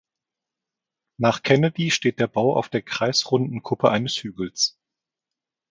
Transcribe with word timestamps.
Nach 1.19 1.43
Kennedy 1.43 1.91
steht 1.91 2.19
der 2.19 2.25
Bau 2.25 2.55
auf 2.57 2.69
der 2.69 2.81
kreisrunden 2.81 3.61
Kuppe 3.61 3.91
eines 3.91 4.15
Hügels. 4.15 4.79